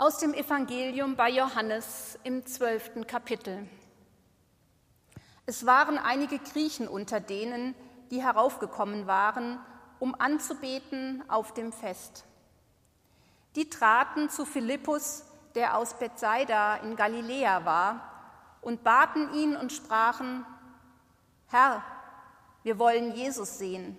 [0.00, 3.68] Aus dem Evangelium bei Johannes im zwölften Kapitel.
[5.44, 7.74] Es waren einige Griechen unter denen,
[8.10, 9.58] die heraufgekommen waren,
[9.98, 12.24] um anzubeten auf dem Fest.
[13.56, 18.00] Die traten zu Philippus, der aus Bethsaida in Galiläa war,
[18.62, 20.46] und baten ihn und sprachen,
[21.48, 21.84] Herr,
[22.62, 23.98] wir wollen Jesus sehen.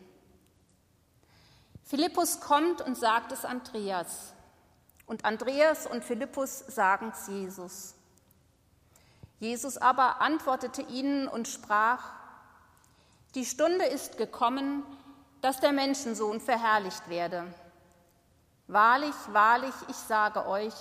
[1.83, 4.33] Philippus kommt und sagt es Andreas.
[5.12, 7.96] Und Andreas und Philippus sagen es Jesus.
[9.42, 12.14] Jesus aber antwortete ihnen und sprach,
[13.36, 14.83] die Stunde ist gekommen,
[15.42, 17.43] dass der Menschensohn verherrlicht werde.
[18.68, 20.74] Wahrlich, wahrlich, ich sage euch,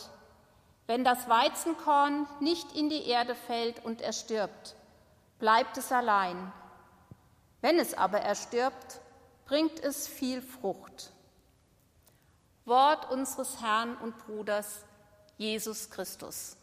[0.86, 4.76] wenn das Weizenkorn nicht in die Erde fällt und erstirbt,
[5.40, 6.52] bleibt es allein.
[7.62, 9.00] Wenn es aber erstirbt,
[9.46, 11.10] bringt es viel Frucht.
[12.70, 14.84] Wort unseres Herrn und Bruders
[15.38, 16.56] Jesus Christus.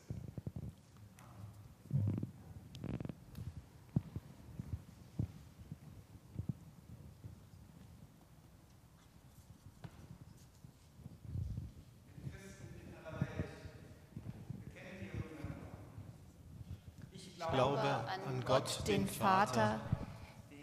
[17.11, 19.81] Ich glaube an Gott, den Vater,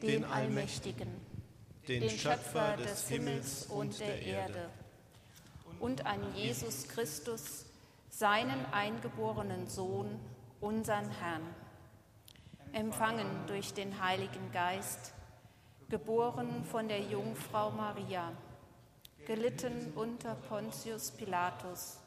[0.01, 1.21] den Allmächtigen,
[1.87, 4.71] den Schöpfer des Himmels und der Erde
[5.85, 7.67] und an Jesus Christus,
[8.09, 10.19] seinen eingeborenen Sohn,
[10.63, 11.43] unseren Herrn,
[12.73, 15.13] empfangen durch den Heiligen Geist,
[15.91, 18.33] geboren von der Jungfrau Maria,
[19.27, 21.99] gelitten unter Pontius Pilatus,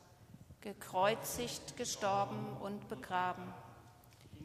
[0.62, 3.54] gekreuzigt, gestorben und begraben,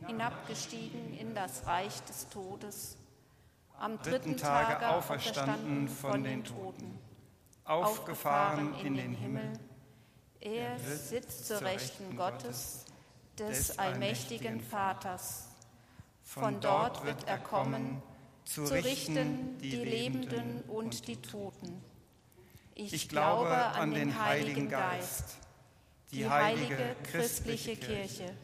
[0.06, 2.98] hinabgestiegen in das Reich des Todes,
[3.78, 7.11] am dritten Tage auferstanden von den Toten
[7.64, 9.52] aufgefahren in den Himmel.
[10.40, 12.84] Er sitzt zur Rechten Gottes,
[13.38, 15.48] des allmächtigen Vaters.
[16.22, 18.02] Von dort wird er kommen,
[18.44, 21.82] zu richten die Lebenden und die Toten.
[22.74, 25.36] Ich glaube an den Heiligen Geist,
[26.10, 28.34] die heilige christliche Kirche,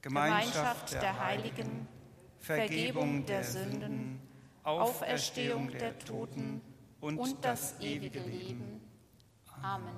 [0.00, 1.88] Gemeinschaft der Heiligen,
[2.38, 4.20] Vergebung der Sünden,
[4.62, 6.62] Auferstehung der Toten
[7.00, 8.80] und, und das ewige Leben.
[9.62, 9.96] Amen.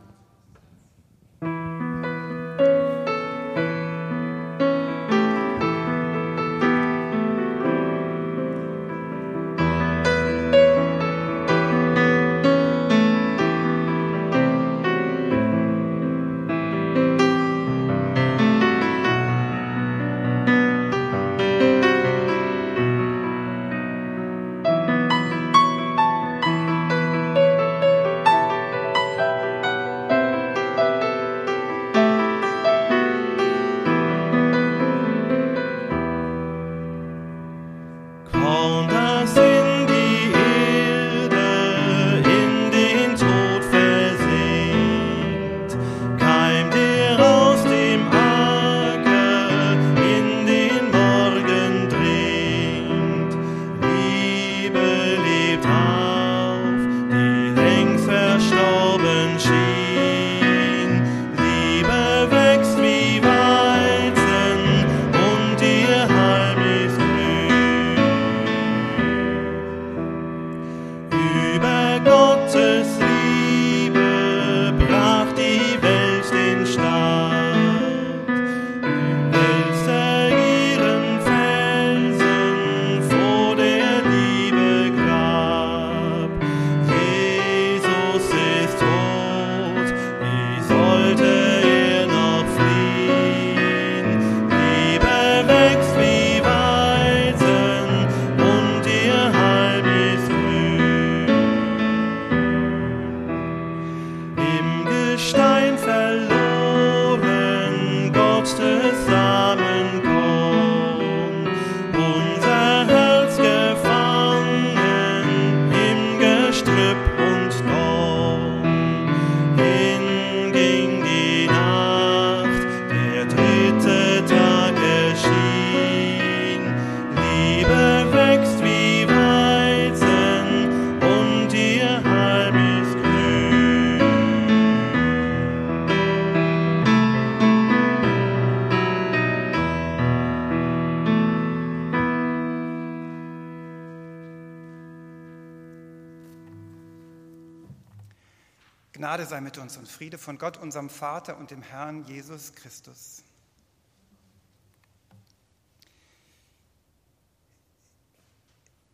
[149.01, 153.25] Gnade sei mit uns und Friede von Gott, unserem Vater und dem Herrn Jesus Christus.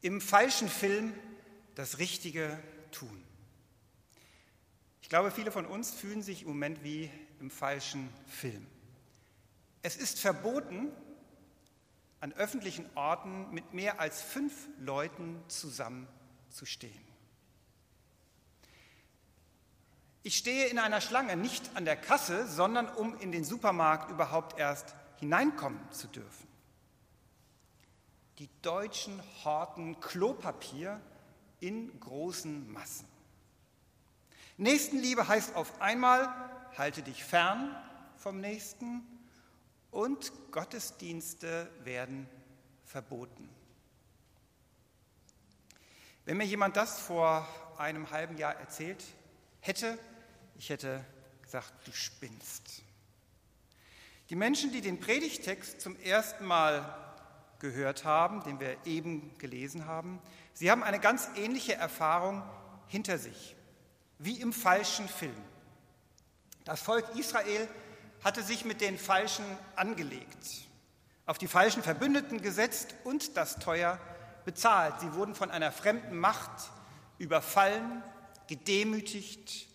[0.03, 1.13] Im falschen Film
[1.75, 2.57] das Richtige
[2.93, 3.21] tun.
[5.03, 7.11] Ich glaube, viele von uns fühlen sich im Moment wie
[7.41, 8.65] im falschen Film.
[9.83, 10.93] Es ist verboten,
[12.21, 17.16] an öffentlichen Orten mit mehr als fünf Leuten zusammenzustehen.
[20.27, 24.59] Ich stehe in einer Schlange nicht an der Kasse, sondern um in den Supermarkt überhaupt
[24.59, 26.49] erst hineinkommen zu dürfen.
[28.41, 31.01] Die Deutschen horten Klopapier
[31.61, 33.07] in großen Massen.
[34.57, 36.29] Nächstenliebe heißt auf einmal,
[36.77, 37.77] halte dich fern
[38.17, 39.07] vom Nächsten
[39.93, 42.29] und Gottesdienste werden
[42.85, 43.49] verboten.
[46.25, 47.47] Wenn mir jemand das vor
[47.79, 49.05] einem halben Jahr erzählt
[49.61, 49.97] hätte,
[50.59, 51.05] ich hätte
[51.43, 52.83] gesagt, du spinnst.
[54.31, 56.95] Die Menschen, die den Predigtext zum ersten Mal
[57.61, 60.21] gehört haben, den wir eben gelesen haben,
[60.53, 62.43] sie haben eine ganz ähnliche Erfahrung
[62.89, 63.55] hinter sich,
[64.19, 65.37] wie im falschen Film.
[66.65, 67.69] Das Volk Israel
[68.25, 69.45] hatte sich mit den Falschen
[69.77, 70.67] angelegt,
[71.27, 74.01] auf die falschen Verbündeten gesetzt und das teuer
[74.45, 75.01] bezahlt.
[75.01, 76.71] Sie wurden von einer fremden Macht
[77.19, 78.03] überfallen,
[78.49, 79.66] gedemütigt,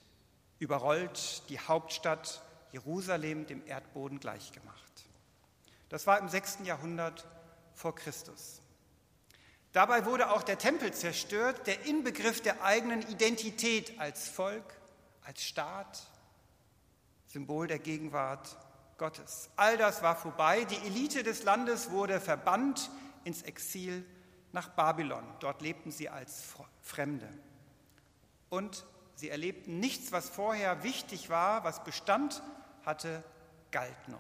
[0.62, 2.42] überrollt, die Hauptstadt
[2.72, 4.78] Jerusalem dem Erdboden gleichgemacht.
[5.90, 6.60] Das war im 6.
[6.64, 7.28] Jahrhundert
[7.74, 8.62] vor Christus.
[9.74, 14.64] Dabei wurde auch der Tempel zerstört, der Inbegriff der eigenen Identität als Volk,
[15.24, 16.06] als Staat,
[17.28, 18.56] Symbol der Gegenwart
[18.98, 19.50] Gottes.
[19.56, 20.66] All das war vorbei.
[20.66, 22.92] Die Elite des Landes wurde verbannt
[23.24, 24.06] ins Exil
[24.52, 25.24] nach Babylon.
[25.40, 26.44] Dort lebten sie als
[26.82, 27.28] Fremde.
[28.50, 28.86] Und
[29.22, 32.42] sie erlebten nichts, was vorher wichtig war, was Bestand
[32.84, 33.24] hatte,
[33.70, 34.20] galt noch.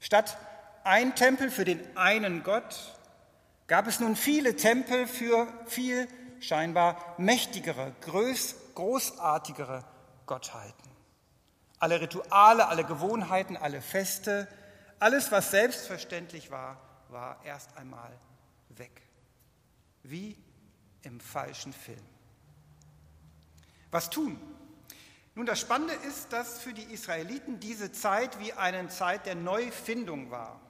[0.00, 0.36] Statt
[0.84, 2.94] ein Tempel für den einen Gott
[3.66, 6.06] gab es nun viele Tempel für viel
[6.40, 9.82] scheinbar mächtigere, groß, großartigere
[10.26, 10.90] Gottheiten.
[11.78, 14.46] Alle Rituale, alle Gewohnheiten, alle Feste,
[14.98, 16.78] alles, was selbstverständlich war,
[17.08, 18.12] war erst einmal
[18.68, 19.00] weg.
[20.02, 20.36] Wie
[21.00, 22.13] im falschen Film.
[23.94, 24.40] Was tun?
[25.36, 30.32] Nun, das Spannende ist, dass für die Israeliten diese Zeit wie eine Zeit der Neufindung
[30.32, 30.60] war.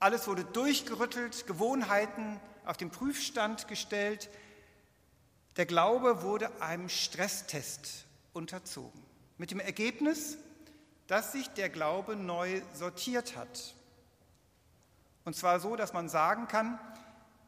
[0.00, 4.28] Alles wurde durchgerüttelt, Gewohnheiten auf den Prüfstand gestellt.
[5.56, 8.04] Der Glaube wurde einem Stresstest
[8.34, 9.02] unterzogen.
[9.38, 10.36] Mit dem Ergebnis,
[11.06, 13.74] dass sich der Glaube neu sortiert hat.
[15.24, 16.78] Und zwar so, dass man sagen kann,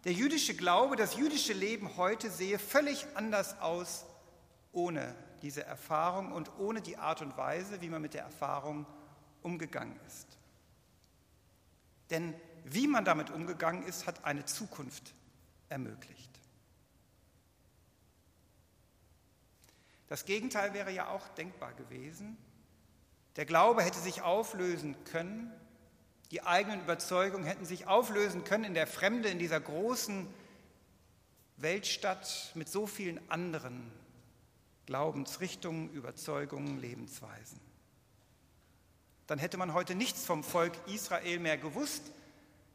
[0.05, 4.07] der jüdische Glaube, das jüdische Leben heute sehe völlig anders aus
[4.79, 8.87] ohne diese Erfahrung und ohne die Art und Weise, wie man mit der Erfahrung
[9.43, 10.27] umgegangen ist.
[12.11, 12.35] Denn
[12.65, 15.15] wie man damit umgegangen ist, hat eine Zukunft
[15.69, 16.31] ermöglicht.
[20.09, 22.37] Das Gegenteil wäre ja auch denkbar gewesen.
[23.37, 25.53] Der Glaube hätte sich auflösen können,
[26.31, 30.27] die eigenen Überzeugungen hätten sich auflösen können in der Fremde, in dieser großen
[31.57, 33.91] Weltstadt mit so vielen anderen
[34.89, 37.61] Glaubensrichtungen, Überzeugungen, Lebensweisen.
[39.27, 42.11] Dann hätte man heute nichts vom Volk Israel mehr gewusst,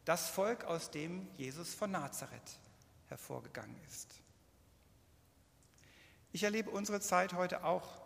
[0.04, 2.60] das Volk, aus dem Jesus von Nazareth
[3.08, 4.14] hervorgegangen ist.
[6.30, 8.00] Ich erlebe unsere Zeit heute auch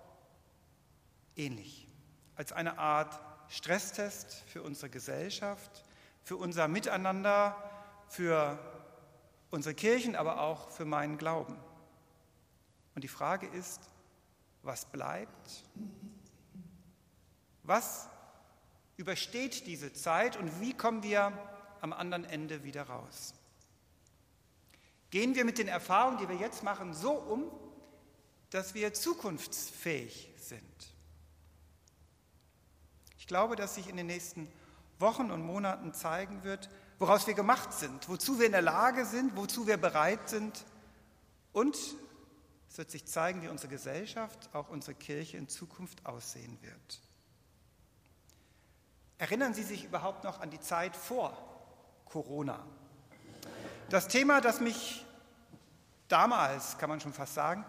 [1.37, 1.87] ähnlich,
[2.35, 5.85] als eine Art Stresstest für unsere Gesellschaft,
[6.23, 7.55] für unser Miteinander,
[8.09, 8.59] für
[9.51, 11.59] unsere Kirchen, aber auch für meinen Glauben.
[12.95, 13.83] Und die Frage ist,
[14.69, 15.65] was bleibt?
[17.65, 18.07] Was
[18.97, 21.33] übersteht diese Zeit und wie kommen wir
[21.81, 23.35] am anderen Ende wieder raus?
[25.11, 27.51] Gehen wir mit den Erfahrungen, die wir jetzt machen, so um,
[28.51, 30.63] dass wir zukunftsfähig sind.
[33.19, 34.53] Ich glaube, dass sich in den nächsten
[34.99, 39.37] Wochen und Monaten zeigen wird, woraus wir gemacht sind, wozu wir in der Lage sind,
[39.37, 40.65] wozu wir bereit sind.
[41.53, 41.77] Und
[42.71, 47.01] es wird sich zeigen, wie unsere Gesellschaft, auch unsere Kirche in Zukunft aussehen wird.
[49.19, 51.37] Erinnern Sie sich überhaupt noch an die Zeit vor
[52.05, 52.65] Corona?
[53.91, 55.05] Das Thema, das mich
[56.09, 57.65] damals, kann man schon fast sagen,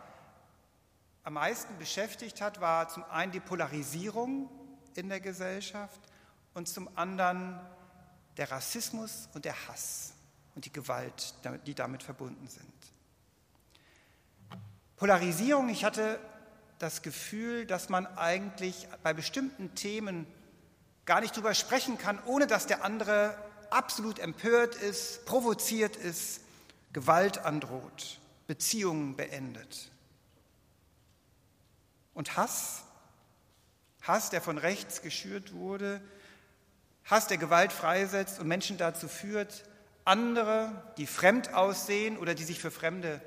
[1.24, 4.50] am meisten beschäftigt hat, war zum einen die Polarisierung
[4.96, 6.02] in der Gesellschaft
[6.54, 7.60] und zum anderen
[8.38, 10.14] der Rassismus und der Hass
[10.56, 11.34] und die Gewalt,
[11.66, 12.79] die damit verbunden sind.
[15.00, 16.20] Polarisierung, ich hatte
[16.78, 20.28] das Gefühl, dass man eigentlich bei bestimmten Themen
[21.06, 23.34] gar nicht drüber sprechen kann, ohne dass der andere
[23.70, 26.42] absolut empört ist, provoziert ist,
[26.92, 29.90] Gewalt androht, Beziehungen beendet.
[32.14, 32.84] Und Hass,
[34.02, 36.02] Hass, der von rechts geschürt wurde,
[37.06, 39.64] Hass, der Gewalt freisetzt und Menschen dazu führt,
[40.04, 43.22] andere, die fremd aussehen oder die sich für Fremde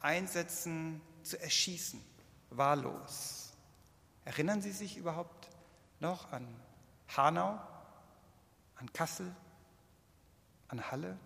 [0.00, 2.02] einsetzen, zu erschießen,
[2.50, 3.52] wahllos.
[4.24, 5.48] Erinnern Sie sich überhaupt
[6.00, 6.46] noch an
[7.16, 7.58] Hanau,
[8.76, 9.34] an Kassel,
[10.68, 11.16] an Halle?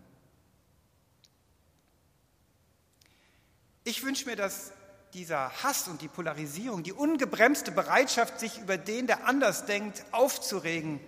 [3.82, 4.72] Ich wünsche mir, dass
[5.12, 11.00] dieser Hass und die Polarisierung, die ungebremste Bereitschaft, sich über den, der anders denkt, aufzuregen,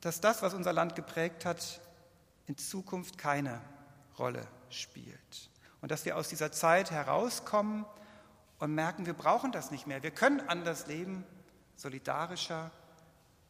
[0.00, 1.80] dass das, was unser Land geprägt hat,
[2.46, 3.60] in Zukunft keine
[4.18, 5.51] Rolle spielt.
[5.82, 7.84] Und dass wir aus dieser Zeit herauskommen
[8.58, 10.02] und merken, wir brauchen das nicht mehr.
[10.02, 11.26] Wir können anders leben,
[11.76, 12.70] solidarischer,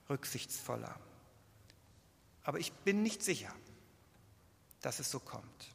[0.09, 0.97] rücksichtsvoller.
[2.43, 3.53] Aber ich bin nicht sicher,
[4.81, 5.75] dass es so kommt.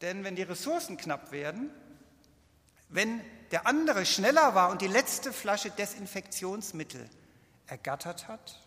[0.00, 1.70] Denn wenn die Ressourcen knapp werden,
[2.88, 7.10] wenn der andere schneller war und die letzte Flasche Desinfektionsmittel
[7.66, 8.60] ergattert hat,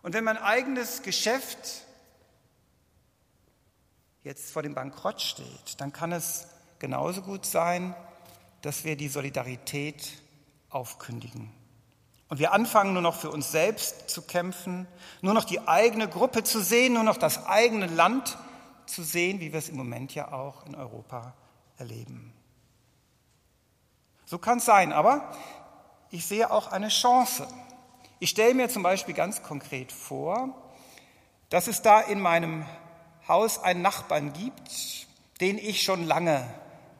[0.00, 1.86] und wenn mein eigenes Geschäft
[4.22, 6.46] jetzt vor dem Bankrott steht, dann kann es
[6.78, 7.94] genauso gut sein,
[8.62, 10.12] dass wir die Solidarität
[10.70, 11.52] aufkündigen.
[12.28, 14.86] Und wir anfangen nur noch für uns selbst zu kämpfen,
[15.20, 18.38] nur noch die eigene Gruppe zu sehen, nur noch das eigene Land
[18.86, 21.34] zu sehen, wie wir es im Moment ja auch in Europa
[21.76, 22.32] erleben.
[24.24, 25.30] So kann es sein, aber
[26.10, 27.46] ich sehe auch eine Chance.
[28.18, 30.54] Ich stelle mir zum Beispiel ganz konkret vor,
[31.50, 32.64] dass es da in meinem
[33.28, 35.06] Haus einen Nachbarn gibt,
[35.40, 36.46] den ich schon lange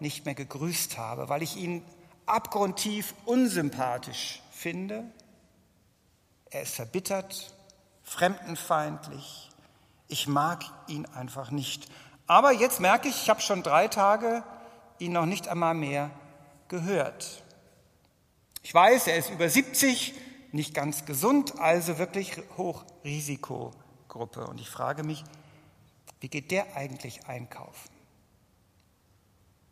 [0.00, 1.84] nicht mehr gegrüßt habe, weil ich ihn
[2.26, 5.04] abgrundtief unsympathisch finde.
[6.50, 7.54] Er ist verbittert,
[8.02, 9.50] fremdenfeindlich,
[10.08, 11.88] ich mag ihn einfach nicht.
[12.26, 14.44] Aber jetzt merke ich, ich habe schon drei Tage
[14.98, 16.10] ihn noch nicht einmal mehr
[16.68, 17.42] gehört.
[18.62, 20.14] Ich weiß, er ist über 70,
[20.52, 24.46] nicht ganz gesund, also wirklich Hochrisikogruppe.
[24.46, 25.24] Und ich frage mich,
[26.22, 27.90] wie geht der eigentlich einkaufen?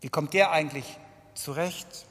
[0.00, 0.98] Wie kommt der eigentlich
[1.34, 2.06] zurecht?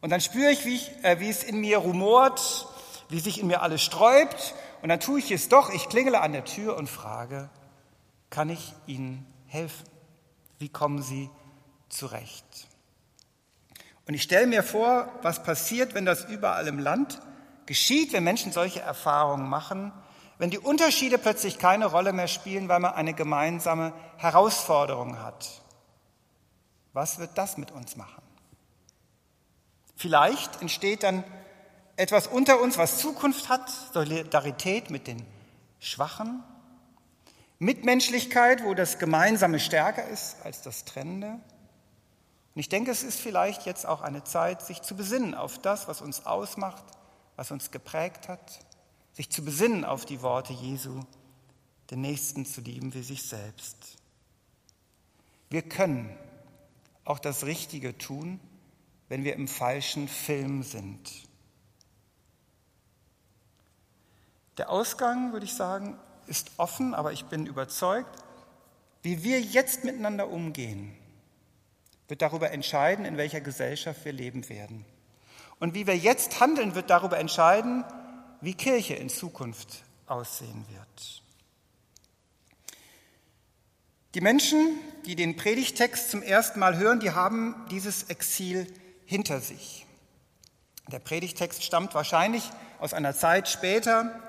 [0.00, 2.68] Und dann spüre ich, wie, ich, äh, wie es in mir rumort,
[3.08, 6.32] wie sich in mir alles sträubt und dann tue ich es doch, ich klingele an
[6.32, 7.50] der Tür und frage,
[8.30, 9.88] kann ich Ihnen helfen?
[10.60, 11.30] Wie kommen Sie
[11.88, 12.68] zurecht?
[14.06, 17.20] Und ich stelle mir vor, was passiert, wenn das überall im Land
[17.66, 19.92] geschieht, wenn Menschen solche Erfahrungen machen,
[20.40, 25.46] wenn die Unterschiede plötzlich keine Rolle mehr spielen, weil man eine gemeinsame Herausforderung hat.
[26.94, 28.22] Was wird das mit uns machen?
[29.96, 31.24] Vielleicht entsteht dann
[31.96, 35.26] etwas unter uns, was Zukunft hat, Solidarität mit den
[35.78, 36.42] Schwachen,
[37.58, 41.32] Mitmenschlichkeit, wo das Gemeinsame stärker ist als das Trennende.
[41.32, 45.86] Und ich denke, es ist vielleicht jetzt auch eine Zeit, sich zu besinnen auf das,
[45.86, 46.84] was uns ausmacht,
[47.36, 48.64] was uns geprägt hat,
[49.20, 50.98] sich zu besinnen auf die Worte Jesu,
[51.90, 53.98] den Nächsten zu lieben wie sich selbst.
[55.50, 56.16] Wir können
[57.04, 58.40] auch das Richtige tun,
[59.10, 61.10] wenn wir im falschen Film sind.
[64.56, 68.24] Der Ausgang, würde ich sagen, ist offen, aber ich bin überzeugt,
[69.02, 70.96] wie wir jetzt miteinander umgehen,
[72.08, 74.86] wird darüber entscheiden, in welcher Gesellschaft wir leben werden.
[75.58, 77.84] Und wie wir jetzt handeln, wird darüber entscheiden,
[78.40, 81.22] wie Kirche in Zukunft aussehen wird.
[84.14, 88.66] Die Menschen, die den Predigtext zum ersten Mal hören, die haben dieses Exil
[89.06, 89.86] hinter sich.
[90.88, 92.42] Der Predigtext stammt wahrscheinlich
[92.80, 94.20] aus einer Zeit später,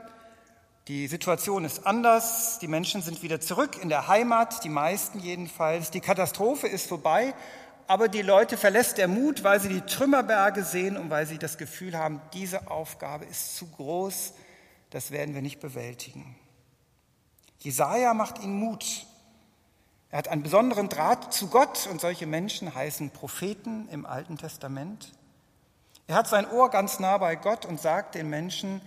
[0.87, 5.91] die Situation ist anders, die Menschen sind wieder zurück in der Heimat, die meisten jedenfalls.
[5.91, 7.35] Die Katastrophe ist vorbei,
[7.87, 11.57] aber die Leute verlässt der Mut, weil sie die Trümmerberge sehen und weil sie das
[11.57, 14.33] Gefühl haben, diese Aufgabe ist zu groß,
[14.89, 16.35] das werden wir nicht bewältigen.
[17.59, 19.05] Jesaja macht ihnen Mut.
[20.09, 25.13] Er hat einen besonderen Draht zu Gott und solche Menschen heißen Propheten im Alten Testament.
[26.07, 28.81] Er hat sein Ohr ganz nah bei Gott und sagt den Menschen,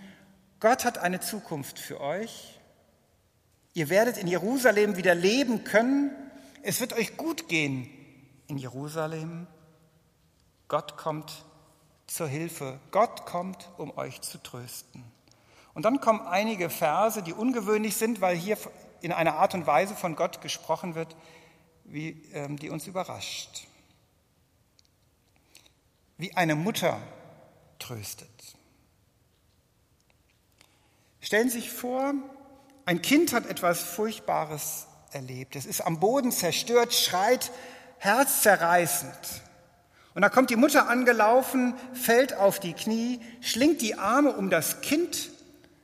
[0.59, 2.59] Gott hat eine Zukunft für euch.
[3.73, 6.11] Ihr werdet in Jerusalem wieder leben können.
[6.61, 7.89] Es wird euch gut gehen
[8.47, 9.47] in Jerusalem.
[10.67, 11.45] Gott kommt
[12.07, 12.79] zur Hilfe.
[12.91, 15.03] Gott kommt, um euch zu trösten.
[15.73, 18.57] Und dann kommen einige Verse, die ungewöhnlich sind, weil hier
[19.01, 21.15] in einer Art und Weise von Gott gesprochen wird,
[21.83, 23.67] wie, ähm, die uns überrascht.
[26.17, 26.99] Wie eine Mutter
[27.77, 28.29] tröstet.
[31.19, 32.13] Stellen Sie sich vor,
[32.85, 35.55] ein Kind hat etwas Furchtbares erlebt.
[35.55, 37.51] Es ist am Boden zerstört, schreit
[38.05, 39.41] herzzerreißend.
[40.13, 44.79] Und da kommt die Mutter angelaufen, fällt auf die Knie, schlingt die Arme um das
[44.81, 45.29] Kind,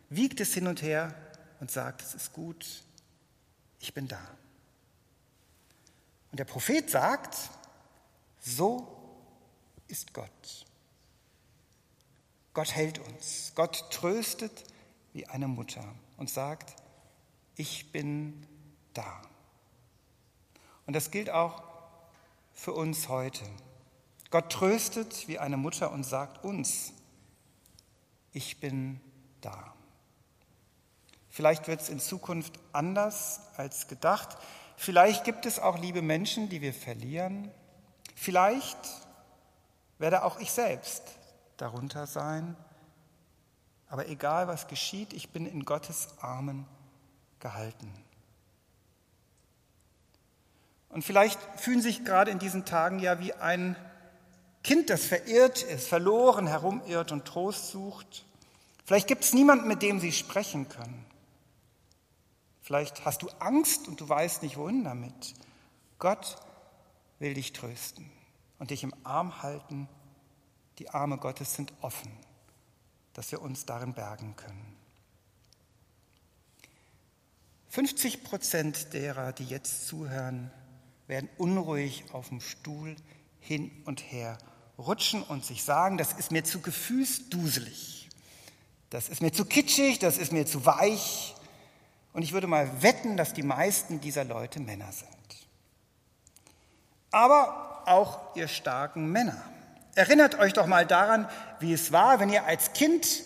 [0.10, 1.14] wiegt es hin und her
[1.60, 2.66] und sagt, es ist gut,
[3.80, 4.22] ich bin da.
[6.32, 7.36] Und der Prophet sagt,
[8.40, 8.88] so
[9.90, 10.66] ist Gott.
[12.54, 14.64] Gott hält uns, Gott tröstet
[15.14, 15.84] wie eine Mutter
[16.18, 16.76] und sagt,
[17.56, 18.46] ich bin
[18.94, 19.22] da.
[20.86, 21.71] Und das gilt auch
[22.62, 23.44] für uns heute.
[24.30, 26.94] Gott tröstet wie eine Mutter und sagt uns,
[28.34, 29.02] ich bin
[29.42, 29.74] da.
[31.28, 34.38] Vielleicht wird es in Zukunft anders als gedacht.
[34.78, 37.50] Vielleicht gibt es auch liebe Menschen, die wir verlieren.
[38.14, 38.78] Vielleicht
[39.98, 41.02] werde auch ich selbst
[41.58, 42.56] darunter sein.
[43.88, 46.68] Aber egal was geschieht, ich bin in Gottes Armen
[47.40, 47.92] gehalten.
[50.92, 53.76] Und vielleicht fühlen sich gerade in diesen Tagen ja wie ein
[54.64, 58.26] Kind, das verirrt ist, verloren herumirrt und Trost sucht.
[58.86, 61.06] Vielleicht gibt es niemanden, mit dem sie sprechen können.
[62.62, 65.34] Vielleicht hast du Angst und du weißt nicht, wohin damit.
[65.98, 66.38] Gott
[67.20, 68.10] will dich trösten
[68.60, 69.88] und dich im Arm halten.
[70.78, 72.12] Die Arme Gottes sind offen,
[73.14, 74.76] dass wir uns darin bergen können.
[77.70, 80.52] 50 Prozent derer, die jetzt zuhören,
[81.12, 82.96] werden unruhig auf dem Stuhl
[83.42, 84.38] hin und her
[84.78, 88.08] rutschen und sich sagen, das ist mir zu gefühlsduselig,
[88.90, 91.36] das ist mir zu kitschig, das ist mir zu weich.
[92.14, 95.10] Und ich würde mal wetten, dass die meisten dieser Leute Männer sind.
[97.12, 99.44] Aber auch ihr starken Männer.
[99.96, 101.28] Erinnert euch doch mal daran,
[101.60, 103.24] wie es war, wenn ihr als Kind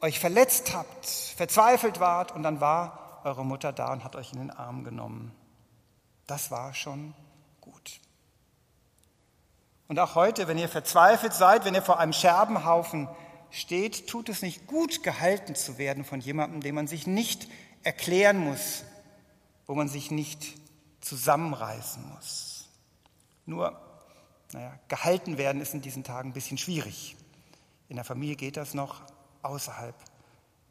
[0.00, 4.38] euch verletzt habt, verzweifelt wart und dann war eure Mutter da und hat euch in
[4.38, 5.32] den Arm genommen.
[6.30, 7.12] Das war schon
[7.60, 7.98] gut.
[9.88, 13.08] Und auch heute, wenn ihr verzweifelt seid, wenn ihr vor einem Scherbenhaufen
[13.50, 17.48] steht, tut es nicht gut, gehalten zu werden von jemandem, dem man sich nicht
[17.82, 18.84] erklären muss,
[19.66, 20.54] wo man sich nicht
[21.00, 22.68] zusammenreißen muss.
[23.44, 23.76] Nur,
[24.52, 27.16] naja, gehalten werden ist in diesen Tagen ein bisschen schwierig.
[27.88, 29.02] In der Familie geht das noch,
[29.42, 29.96] außerhalb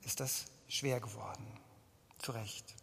[0.04, 1.46] ist das schwer geworden.
[2.18, 2.79] Zu Recht.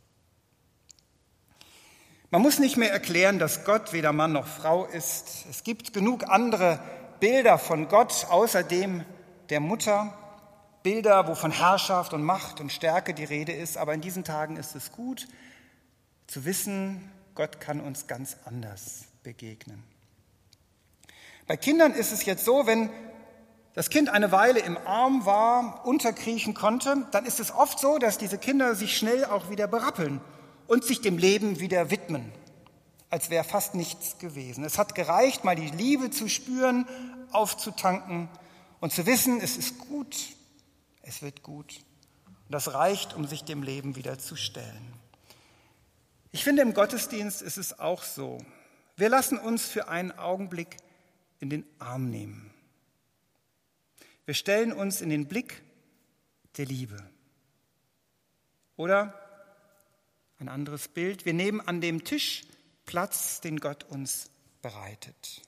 [2.31, 5.47] Man muss nicht mehr erklären, dass Gott weder Mann noch Frau ist.
[5.49, 6.81] Es gibt genug andere
[7.21, 9.05] Bilder von Gott außer dem
[9.49, 10.13] der Mutter.
[10.83, 13.77] Bilder, wo von Herrschaft und Macht und Stärke die Rede ist.
[13.77, 15.29] Aber in diesen Tagen ist es gut
[16.27, 19.85] zu wissen, Gott kann uns ganz anders begegnen.
[21.47, 22.91] Bei Kindern ist es jetzt so, wenn
[23.75, 28.19] das Kind eine Weile im Arm war, unterkriechen konnte, dann ist es oft so, dass
[28.19, 30.21] diese Kinder sich schnell auch wieder berappeln
[30.67, 32.33] und sich dem Leben wieder widmen,
[33.11, 34.65] als wäre fast nichts gewesen.
[34.65, 36.87] Es hat gereicht, mal die Liebe zu spüren,
[37.33, 38.29] aufzutanken
[38.81, 40.17] und zu wissen, es ist gut,
[41.03, 41.81] es wird gut.
[42.27, 44.93] Und das reicht, um sich dem Leben wieder zu stellen.
[46.33, 48.39] Ich finde, im Gottesdienst ist es auch so.
[48.97, 50.77] Wir lassen uns für einen Augenblick
[51.41, 52.51] in den Arm nehmen.
[54.25, 55.63] Wir stellen uns in den Blick
[56.57, 56.97] der Liebe.
[58.77, 59.26] Oder
[60.39, 61.25] ein anderes Bild.
[61.25, 62.43] Wir nehmen an dem Tisch
[62.85, 64.31] Platz, den Gott uns
[64.63, 65.43] bereitet,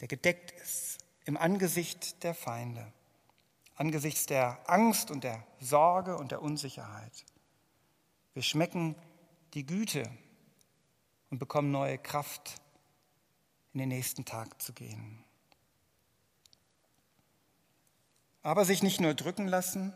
[0.00, 2.92] der gedeckt ist im Angesicht der Feinde,
[3.74, 7.24] angesichts der Angst und der Sorge und der Unsicherheit.
[8.32, 8.94] Wir schmecken
[9.54, 10.10] die Güte
[11.30, 12.60] und bekommen neue Kraft,
[13.72, 15.24] in den nächsten Tag zu gehen.
[18.42, 19.92] Aber sich nicht nur drücken lassen,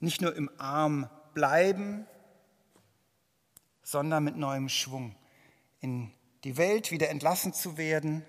[0.00, 2.06] nicht nur im Arm bleiben,
[3.82, 5.14] sondern mit neuem Schwung
[5.80, 6.12] in
[6.44, 8.24] die Welt wieder entlassen zu werden,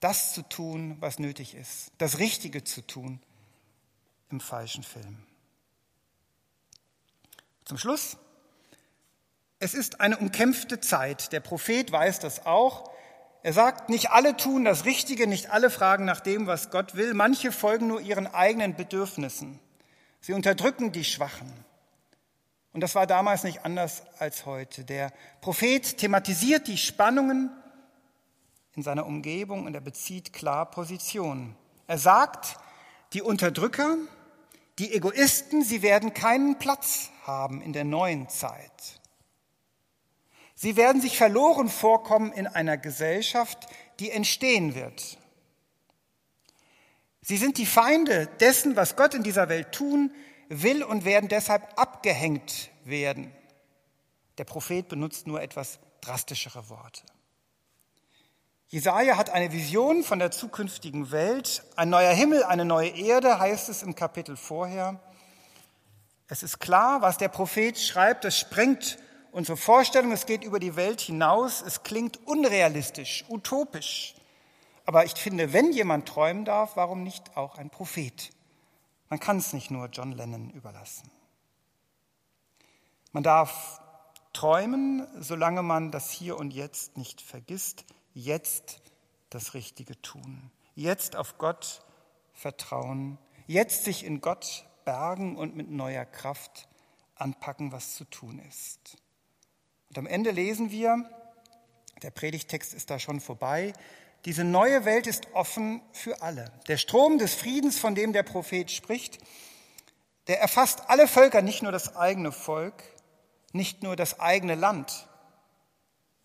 [0.00, 3.20] das zu tun, was nötig ist, das Richtige zu tun
[4.30, 5.18] im falschen Film.
[7.64, 8.16] Zum Schluss,
[9.58, 11.32] es ist eine umkämpfte Zeit.
[11.32, 12.90] Der Prophet weiß das auch.
[13.42, 17.14] Er sagt, nicht alle tun das Richtige, nicht alle fragen nach dem, was Gott will.
[17.14, 19.60] Manche folgen nur ihren eigenen Bedürfnissen.
[20.20, 21.50] Sie unterdrücken die Schwachen.
[22.72, 24.84] Und das war damals nicht anders als heute.
[24.84, 27.50] Der Prophet thematisiert die Spannungen
[28.74, 31.56] in seiner Umgebung und er bezieht klar Position.
[31.86, 32.56] Er sagt,
[33.12, 33.96] die Unterdrücker,
[34.78, 39.00] die Egoisten, sie werden keinen Platz haben in der neuen Zeit.
[40.54, 43.66] Sie werden sich verloren vorkommen in einer Gesellschaft,
[43.98, 45.18] die entstehen wird.
[47.30, 50.12] Sie sind die Feinde dessen, was Gott in dieser Welt tun
[50.48, 53.30] will und werden deshalb abgehängt werden.
[54.36, 57.02] Der Prophet benutzt nur etwas drastischere Worte.
[58.66, 61.62] Jesaja hat eine Vision von der zukünftigen Welt.
[61.76, 64.98] Ein neuer Himmel, eine neue Erde, heißt es im Kapitel vorher.
[66.26, 68.98] Es ist klar, was der Prophet schreibt, das sprengt
[69.30, 74.16] unsere Vorstellung, es geht über die Welt hinaus, es klingt unrealistisch, utopisch.
[74.90, 78.32] Aber ich finde, wenn jemand träumen darf, warum nicht auch ein Prophet?
[79.08, 81.08] Man kann es nicht nur John Lennon überlassen.
[83.12, 83.80] Man darf
[84.32, 88.82] träumen, solange man das Hier und Jetzt nicht vergisst, jetzt
[89.28, 91.84] das Richtige tun, jetzt auf Gott
[92.32, 96.66] vertrauen, jetzt sich in Gott bergen und mit neuer Kraft
[97.14, 98.96] anpacken, was zu tun ist.
[99.90, 101.08] Und am Ende lesen wir,
[102.02, 103.72] der Predigtext ist da schon vorbei,
[104.24, 106.52] diese neue Welt ist offen für alle.
[106.68, 109.18] Der Strom des Friedens, von dem der Prophet spricht,
[110.26, 112.82] der erfasst alle Völker, nicht nur das eigene Volk,
[113.52, 115.08] nicht nur das eigene Land.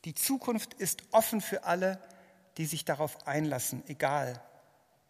[0.03, 1.99] Die Zukunft ist offen für alle,
[2.57, 4.41] die sich darauf einlassen, egal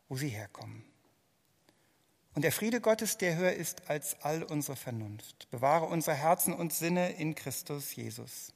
[0.07, 0.85] wo sie herkommen.
[2.35, 6.73] Und der Friede Gottes, der höher ist als all unsere Vernunft, bewahre unsere Herzen und
[6.73, 8.54] Sinne in Christus Jesus.